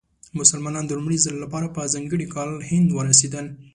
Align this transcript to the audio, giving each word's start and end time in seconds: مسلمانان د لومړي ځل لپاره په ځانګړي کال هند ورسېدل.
مسلمانان 0.39 0.85
د 0.87 0.91
لومړي 0.97 1.17
ځل 1.25 1.35
لپاره 1.43 1.67
په 1.75 1.81
ځانګړي 1.93 2.27
کال 2.35 2.49
هند 2.69 2.89
ورسېدل. 2.97 3.45